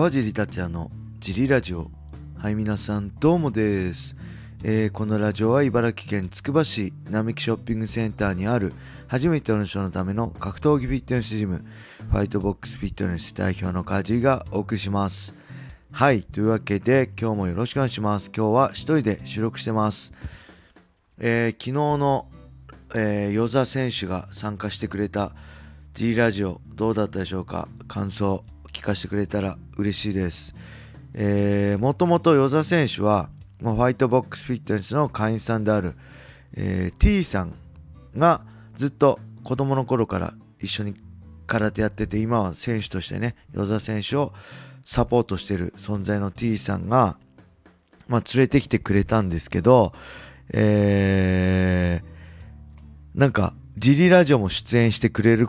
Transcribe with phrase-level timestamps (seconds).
[0.00, 1.90] 川尻達也のジリラジオ。
[2.38, 4.16] はい皆さんどうもです、
[4.64, 8.72] えー、このラジオは茨城県つくば市並木ショッピングセンターにある
[9.08, 11.66] 初めての人のための格闘技フィットネスジム
[12.10, 15.34] ファイトボックスフィットネス代表の川尻がお送りします。
[15.92, 18.30] はいというわけで今日もよろしくお願いします。
[18.34, 20.14] 今日は一人で収録してます。
[21.18, 22.26] えー、昨日の、
[22.94, 25.32] えー、与座選手が参加してくれた
[25.92, 27.68] G ラジオどうだったでしょうか？
[27.86, 28.42] 感想。
[28.70, 30.54] 聞かせてくれたら嬉しいです。
[31.14, 33.28] えー、もともと与座選手は、
[33.60, 35.94] まあ、ファイトボックスフィットネスの会員さんである、
[36.54, 37.54] えー、T さん
[38.16, 38.42] が
[38.74, 40.94] ずっと子供の頃から一緒に
[41.46, 44.32] 空手やってて今は選手としてね与座選手を
[44.84, 47.16] サポートしてる存在の T さんが、
[48.08, 49.92] まあ、連れてきてくれたんですけど、
[50.52, 55.48] えー、なんか、ジリラジオも出演してくれる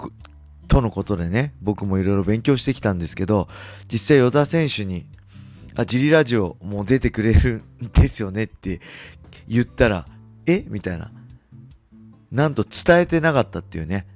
[0.71, 3.49] とのことでね、僕もいろいろ勉強してきたんですけど、
[3.91, 5.05] 実際与田選手に、
[5.75, 8.79] あ、ジリラジオもう出てくれるんですよねって
[9.49, 10.05] 言ったら、
[10.45, 10.63] え？
[10.69, 11.11] みたいな。
[12.31, 14.07] なんと伝えてなかったっていうね。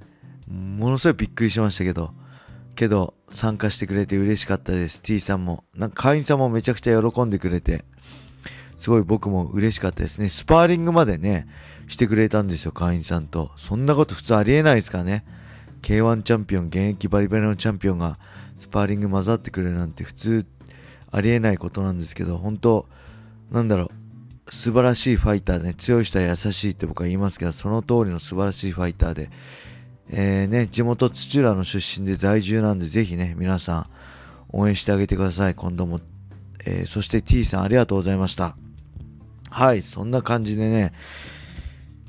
[0.47, 2.13] ものすごいびっくりしましたけど、
[2.75, 5.01] けど参加してくれて嬉しかったです。
[5.01, 5.65] T さんも。
[5.75, 7.83] なんか会員さんもめちゃくちゃ喜んでくれて、
[8.77, 10.29] すごい僕も嬉しかったですね。
[10.29, 11.49] スパーリングまでね、
[11.89, 13.51] してくれたんですよ、会員さんと。
[13.57, 15.25] そんなこと普通ありえないですからね。
[15.85, 18.17] K1 チャンピオン、現役バリバリのチャンピオンが
[18.57, 20.45] スパーリング混ざってくれるなんて普通
[21.11, 22.87] ありえないことなんですけど、本当
[23.51, 23.91] なんだろ
[24.47, 29.29] う、素晴らしいファイターで、ね、強い人は優しいって僕は言いますけど、その通りの素晴らしいファイターで、
[30.09, 33.89] えー、ね、地元土浦の出身で在住なんで、ぜひね、皆さん
[34.49, 35.99] 応援してあげてください、今度も。
[36.65, 38.57] えー、そして T さんありがとうございました。
[39.51, 40.93] はい、そんな感じでね、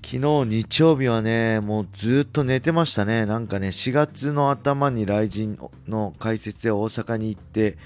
[0.09, 3.27] 昨日日曜日はね、もうずっと寝てましたね。
[3.27, 7.77] なんかね、4月の頭に雷神の解説で大阪に行って、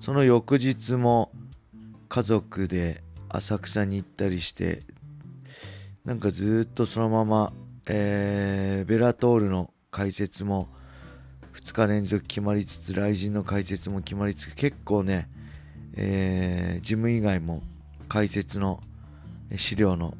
[0.00, 1.32] その翌日も
[2.08, 4.84] 家族で浅草に行ったりして、
[6.04, 7.52] なんかずっとそのまま、
[7.88, 10.68] えー、ベラトールの解説も
[11.54, 15.28] 2日連続決まりつつ、雷神の解説も決まりつつ、結構ね、
[15.96, 17.64] えー、ジム以外も
[18.08, 18.80] 解説の
[19.56, 20.14] 資料の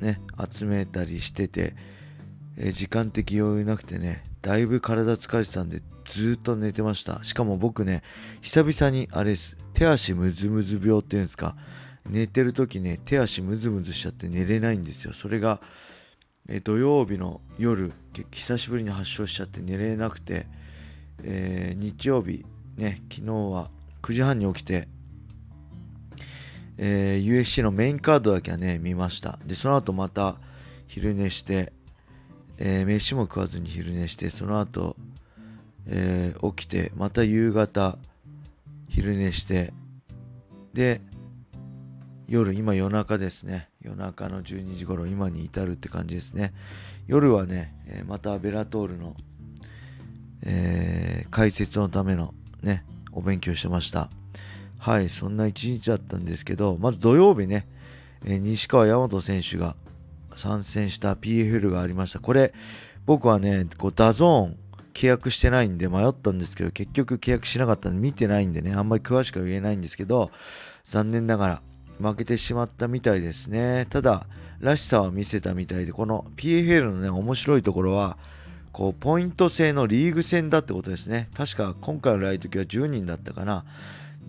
[0.00, 1.74] ね集めたりしてて、
[2.56, 7.22] え、時間的余裕なくてねだいぶ体疲れてたんでずっと寝てました。
[7.22, 8.02] しかも僕ね
[8.40, 11.56] 久々にあれです手足ムズムズ病っていうんですか
[12.08, 15.12] 寝てる時ね手足ムズムズしちゃって寝れないんですよ。
[15.12, 15.60] それが、
[16.48, 17.92] え、土曜日の夜
[18.30, 20.46] 久しぶりに発症しちゃって寝れなくて、
[21.22, 22.44] えー、日曜日
[22.76, 23.70] ね昨日は
[24.02, 24.88] 9時半に起きて
[26.82, 29.38] えー、USC のメインカードだけはね、見ました。
[29.44, 30.36] で、その後また
[30.86, 31.74] 昼寝して、
[32.56, 34.96] えー、飯も食わずに昼寝して、その後、
[35.86, 37.98] えー、起きて、また夕方、
[38.88, 39.74] 昼寝して、
[40.72, 41.02] で、
[42.26, 43.68] 夜、今夜中ですね。
[43.82, 46.54] 夜中の12時頃、今に至るって感じですね。
[47.06, 49.16] 夜はね、えまた Bellator の、
[50.44, 52.32] え解説のための
[52.62, 54.08] ね、お勉強してました。
[54.80, 57.66] はい、そんな一日だったんですけど、まず土曜日ね、
[58.24, 59.76] えー、西川大和選手が
[60.34, 62.18] 参戦した PFL がありました。
[62.18, 62.54] これ、
[63.04, 64.56] 僕はね、こう DAZN
[64.94, 70.30] 契約してないんで迷ったんですけど、結局契約しなかったんで見てないんでね、あんまり詳しくは言えないんですけど、
[70.84, 71.62] 残念ながら
[72.00, 73.86] 負けてしまったみたいですね。
[73.90, 74.26] ただ、
[74.60, 78.16] らしさは見せたみたいで、この PFL のね、面白いところは、
[78.72, 81.28] こう、ポイント制のリーグ戦だってことですね。
[81.34, 83.66] 確か今回のライト時は10人だったかな。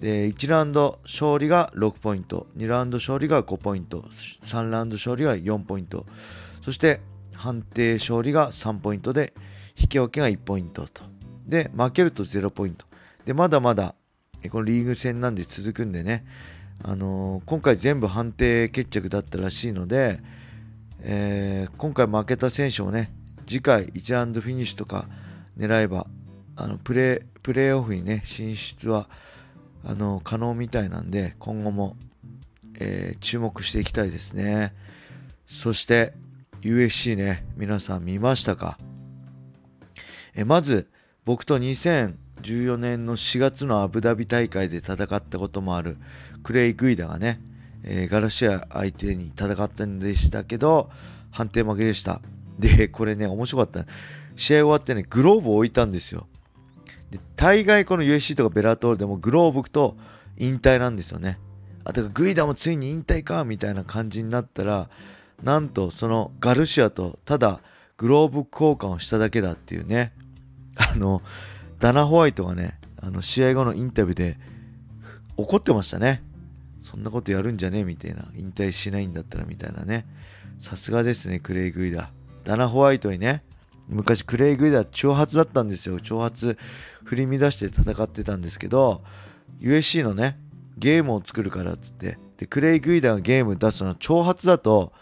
[0.01, 2.47] で1ラウンド勝利が6ポイント。
[2.57, 4.01] 2ラウンド勝利が5ポイント。
[4.01, 6.07] 3ラウンド勝利が4ポイント。
[6.62, 7.01] そして
[7.35, 9.34] 判定勝利が3ポイントで
[9.79, 11.03] 引き分けが1ポイントと。
[11.45, 12.88] で負けると0ポイント。
[13.25, 13.94] でまだまだ
[14.50, 16.25] このリーグ戦なんで続くんでね、
[16.84, 20.19] あのー、今回全部判定決着だったらしいので、
[21.01, 23.13] えー、今回負けた選手もね
[23.45, 25.07] 次回1ラウンドフィニッシュとか
[25.57, 26.08] 狙えば
[26.55, 29.08] あのプレープレーオフにね進出は
[29.83, 31.95] あの可能みたいなんで今後も、
[32.79, 34.73] えー、注目していきたいですね。
[35.45, 36.13] そして
[36.61, 38.78] USC ね皆さん見ましたか？
[40.35, 40.89] えまず
[41.25, 45.97] 僕と2014年の4月のアブダビ大会で戦ったこともある
[46.43, 47.41] クレイ・グイダがね、
[47.84, 50.89] えー、ガラシア相手に戦ったんでしたけど
[51.31, 52.22] 判定負けでした。
[52.59, 53.85] でこれね面白かった。
[54.35, 56.27] 試合終わってねグローブを置いたんですよ。
[57.11, 59.96] で大概この USC とかベラトールでもグローブと
[60.37, 61.37] 引退なんですよね。
[61.84, 64.90] あ、だかグイダもついに引退かみたいな感じになったら、
[65.43, 67.61] なんとそのガルシアとただ
[67.97, 70.13] グローブ交換をしただけだっていうね。
[70.75, 71.22] あの、
[71.79, 74.37] ダナ・ホワイトがね、あの試合後のインタビューで
[75.35, 76.23] 怒ってましたね
[76.79, 80.05] そんなことやるんじゃねえみたいな引退しないんだったらみたいなね
[80.59, 82.11] さすがですねクレイ・グイダ
[82.43, 83.43] ダナ・ホワイトにね
[83.87, 85.99] 昔クレイ・グイダー挑発だったんですよ。
[85.99, 86.57] 挑発
[87.03, 89.03] 振り乱して戦ってたんですけど
[89.59, 90.37] USC のね
[90.78, 92.17] ゲームを作るからっつって。
[92.37, 94.93] でクレイ・グイダーがゲーム出すのは挑発だと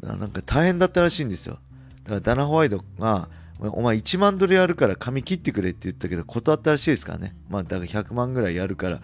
[0.00, 1.58] なんか大変だったらしいんですよ。
[2.02, 3.28] だからダナ・ホワイトが
[3.60, 7.36] お前1万ドルやるから髪切ってくれって言ったけど断ったらしいですからね。
[7.48, 9.00] まあだから100万ぐらいやるから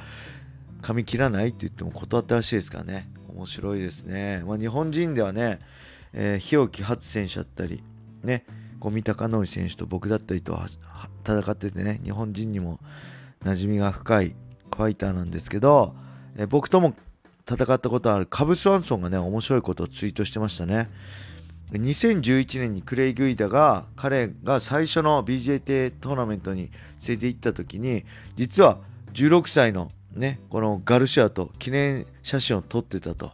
[0.82, 3.10] 髪切らないって言っても断ったらしいですからね。
[3.28, 5.60] 面白いですね、まあ、日本人ではね、
[6.12, 7.82] えー、日置初選手だったり
[8.22, 8.44] ね。
[8.80, 10.58] 五味隆則選手と僕だったりと
[11.24, 12.80] 戦っててね日本人にも
[13.44, 15.94] 馴染みが深いファイターなんですけど、
[16.36, 16.94] え、僕とも
[17.48, 20.88] 戦ったことあるカブスワンソンがね面白いことをツイートしてましたね。
[21.72, 26.70] 2011年にクレイ・グイダが彼が最初の BJT トーナメントに
[27.06, 28.04] 連れて行った時に
[28.34, 28.78] 実は
[29.12, 33.32] 16歳のねこのガルシアと記念写真を撮ってたと。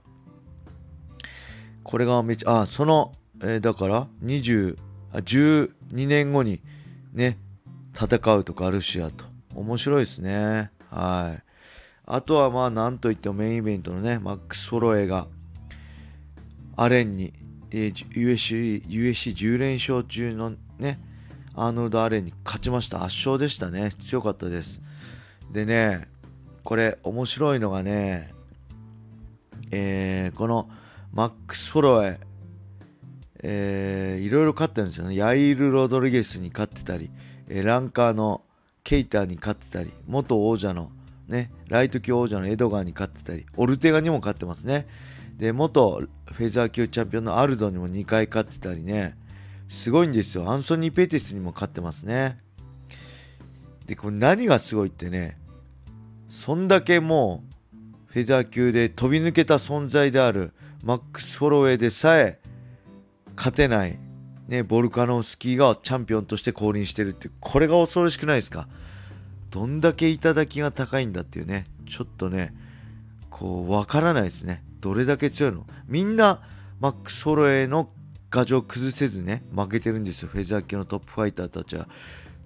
[1.83, 4.77] これがめちゃあその、えー、だから20
[5.21, 5.71] 12
[6.07, 6.61] 年後に
[7.13, 7.39] ね
[7.95, 9.25] 戦うとガルシアと
[9.55, 11.43] 面白いですねはい
[12.07, 15.27] あとはまあなんといってもメインイベントのねマックス・フォロエが
[16.77, 17.33] アレンに
[17.71, 21.01] えー、USC、USC10 連勝中のね、
[21.55, 23.05] アーノルド・アレンに勝ちました。
[23.05, 23.93] 圧勝でしたね。
[23.99, 24.83] 強かったです。
[25.51, 26.09] でね、
[26.65, 28.33] これ面白いのがね、
[29.71, 30.71] えー、この
[31.13, 32.21] マックス・フォロエ、
[33.49, 35.15] えー、いろいろ勝ってるんですよね。
[35.15, 37.11] ヤイル・ロドリゲスに勝ってたり、
[37.49, 38.43] えー、ランカーの
[38.83, 40.91] ケイターに勝ってたり、元王者の
[41.29, 44.87] ね、ライト級王者のエドガーに勝ってたり、オルテガにも勝ってますね。
[45.37, 46.03] で元
[46.33, 49.17] フェザー級チャンピオンのアルドにも2回勝ってたりね
[49.69, 52.39] すごいんですよアンソニー・ペティスにも勝ってますね
[53.87, 55.37] でこれ何がすごいってね
[56.29, 60.53] そんだけもうフェザー級で飛び抜けた存在である
[60.83, 62.39] マックス・フォロウェイでさえ
[63.37, 63.99] 勝てない
[64.49, 68.69] ね、ボルカノスキーがチャンピオンとして降臨してるってこれが恐ろしくないですか？
[69.51, 71.67] どんだけ頂が高いんだっていうね。
[71.89, 72.55] ちょっとね
[73.29, 74.63] こうわからないですね。
[74.81, 75.67] どれだけ強いの？
[75.89, 76.43] みんな
[76.79, 77.91] マックス・ホロエの
[78.31, 80.29] 牙城崩せずね負けてるんですよ。
[80.33, 81.89] フェザー級のトップファイターたちは。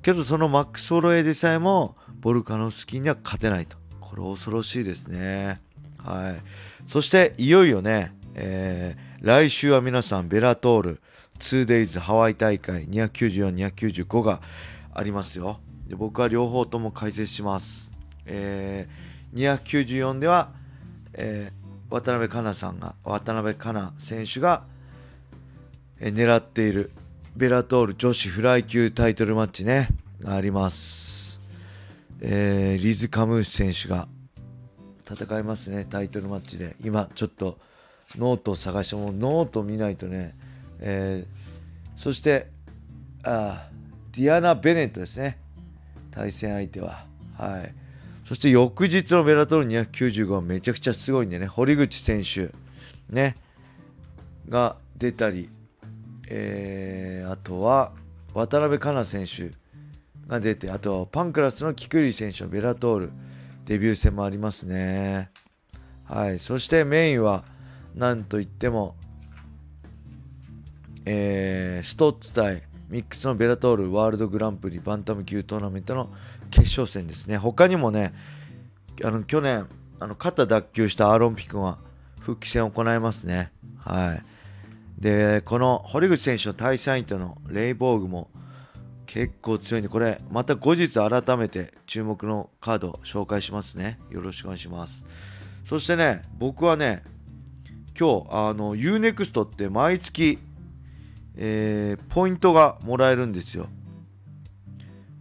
[0.00, 3.76] けどそのマックス・ホロエでさえもボルカノスキーには勝てないと。
[4.00, 5.60] これ恐ろしいですね。
[5.98, 6.42] はい。
[6.86, 11.00] そしていよいよね、えー、来週は皆さんベラトール
[11.38, 14.40] 2days ハワイ大会294-295が
[14.94, 15.60] ありますよ。
[15.86, 17.92] で僕は両方とも解説します、
[18.24, 20.52] えー、294では、
[21.14, 24.62] えー渡辺香奈さんが渡辺香奈選手が
[25.98, 26.92] え狙っている
[27.36, 29.88] ベラトール女子フライ級タイトルマッチね
[30.22, 31.40] があります、
[32.20, 34.06] えー、リズ・カムーシ選手が
[35.10, 36.76] 戦いますねタイトルマッチで。
[36.80, 37.58] 今ちょっと
[38.16, 40.34] ノートを探してもノート見ないとね、
[40.80, 42.48] えー、そして
[43.22, 43.68] あ
[44.12, 45.38] ディアナ・ベネットですね。
[46.10, 47.04] 対戦相手は。
[47.36, 47.74] はい。
[48.24, 52.52] そして翌日のベラトル295はめちゃくちゃすごいんでね、堀口選手、
[53.08, 53.36] ね、
[54.48, 55.48] が出たり、
[56.28, 57.92] えー、あとは
[58.34, 59.56] 渡辺香奈選手
[60.28, 63.12] が出て、あとはパンクラスのキクリ選手のベラトール
[63.64, 65.30] デビュー戦もありますね。
[66.04, 67.44] はい、そしてメインは
[67.94, 68.96] なんといっても、
[71.04, 76.10] えー、ストッツ対ミックスのベラトールワールドグランプリバンタム級トーナメントの
[76.50, 77.38] 決勝戦ですね。
[77.38, 78.12] 他にもね、
[79.04, 79.68] あの去年、
[80.00, 81.78] あの肩脱臼したアーロン・ピ君は
[82.20, 83.52] 復帰戦を行いますね。
[83.78, 84.22] はい。
[85.00, 88.28] で、この堀口選手の対戦相手のレイボーグも
[89.06, 93.98] 結構強いんで、これまた後日改めて注目のカードを紹介しますね。
[94.10, 95.06] よろしくお願いします。
[95.64, 97.04] そしてね、僕はね、
[97.98, 100.38] 今日、あの、UNEXT って毎月、
[101.36, 103.68] えー、ポイントがもらえるんですよ。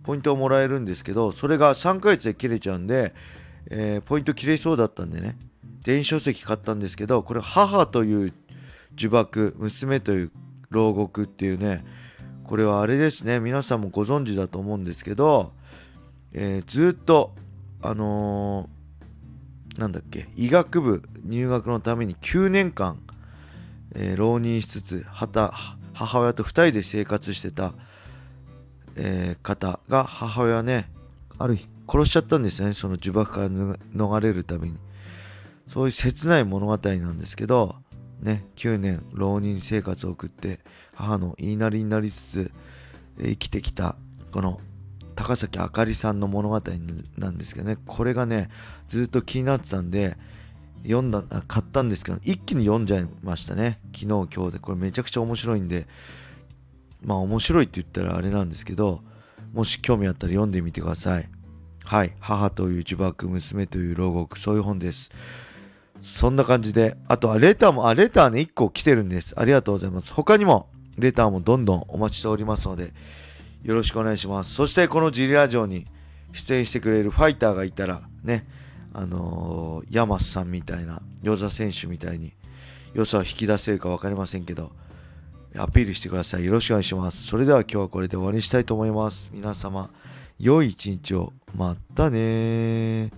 [0.04, 3.14] ポイントをもらえるんですけど、それが3ヶ月で切れちゃうんで、
[3.70, 5.38] えー、ポイント切れそうだったんでね、
[5.84, 8.34] 電子書籍買ったんですけど、これ母という
[8.98, 10.32] 呪縛、娘という
[10.70, 11.86] 牢獄っていうね、
[12.44, 15.54] これはあれですね、皆さんもご存知だと思うんですけど、
[16.34, 17.36] えー、ずっと、
[17.82, 18.79] あのー、
[19.80, 23.00] なんだっけ、医学部入学のために9年間、
[23.96, 27.74] えー、浪人しつつ、母親と2人で生活してた
[29.02, 30.92] えー、方が母親ね
[31.38, 32.74] ある日殺しちゃったんですね。
[32.74, 34.78] その呪縛から逃れるために。
[35.68, 37.76] そういう切ない物語なんですけど
[38.22, 40.62] ね9年浪人生活を送って
[40.96, 42.52] 母の言いなりになりつつ
[43.20, 43.96] 生きてきた
[44.32, 44.60] この
[45.20, 46.62] 高崎あかりさんの物語
[47.18, 47.78] なんですけどね。
[47.86, 48.50] これがね
[48.88, 50.16] ずっと気になってたんで
[50.84, 53.82] 読んだあ買ったんですけど一気に読んじゃいましたね。
[53.94, 54.60] 昨日今日で。
[54.60, 55.88] これめちゃくちゃ面白いんで
[57.04, 59.02] まあ面白いって言ったらあれなんですけど
[59.52, 61.30] もし興味あったら読んでみてください。
[61.84, 62.16] はい。
[62.22, 64.40] 母という呪縛娘という牢獄。
[64.40, 65.12] そういう本です。
[66.02, 66.96] そんな感じで。
[67.10, 69.38] あとはレターもあレターね1個来てるんです。
[69.38, 70.14] ありがとうございます。
[70.14, 72.94] 他にもレターもどんどんお待ちしておりますので
[73.64, 75.86] よろしくお願いしますそしてこのジリラジオに
[76.34, 78.46] 出演してくれるファイターがいたらね
[78.94, 82.34] あのー、ヤマスさんみたいな、ヨザ選手みたいに、
[82.94, 84.72] 良さを引き出せるか分かりませんけど、
[85.56, 86.46] アピールしてください。
[86.46, 87.26] よろしくお願いします。
[87.28, 89.30] それでは今日はこれで終わりにしたいと思います。
[89.34, 89.90] 皆様、
[90.40, 91.34] 良い一日を。
[91.56, 93.12] またね